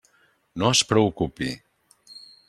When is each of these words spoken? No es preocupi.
No 0.61 0.71
es 0.75 0.81
preocupi. 0.91 1.51